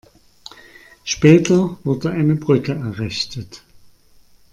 [1.03, 3.61] Später wurde eine Brücke errichtet.